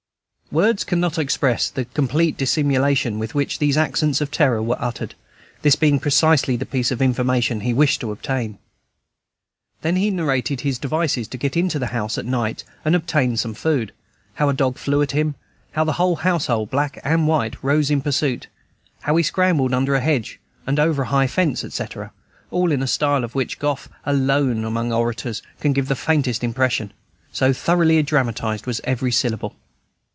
[0.61, 5.15] '"Words cannot express the complete dissimulation with which these accents of terror were uttered,
[5.61, 8.57] this being precisely the piece of information he wished to obtain.
[9.81, 13.53] Then he narrated his devices to get into the house at night and obtain some
[13.53, 13.93] food,
[14.33, 15.35] how a dog flew at him,
[15.71, 18.47] how the whole household, black and white, rose in pursuit,
[19.03, 20.37] how he scrambled under a hedge
[20.67, 22.11] and over a high fence, etc.,
[22.49, 26.91] all in a style of which Gough alone among orators can give the faintest impression,
[27.31, 29.55] so thoroughly dramatized was every syllable.